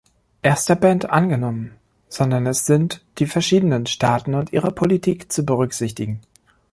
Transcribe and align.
Erster 0.41 0.75
Band“ 0.75 1.11
angenommen, 1.11 1.75
sondern 2.09 2.47
es 2.47 2.65
sind 2.65 3.05
die 3.19 3.27
verschiedenen 3.27 3.85
Staaten 3.85 4.33
und 4.33 4.51
ihre 4.51 4.71
Politik 4.71 5.31
zu 5.31 5.45
berücksichtigen. 5.45 6.21